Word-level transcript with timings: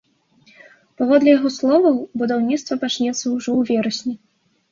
Паводле 1.01 1.29
яго 1.37 1.51
словаў, 1.57 1.95
будаўніцтва 2.21 2.79
пачнецца 2.85 3.23
ўжо 3.35 3.49
ў 3.59 3.75
верасні. 3.75 4.15